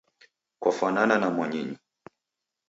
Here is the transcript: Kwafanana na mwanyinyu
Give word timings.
Kwafanana 0.61 1.15
na 1.19 1.27
mwanyinyu 1.33 1.77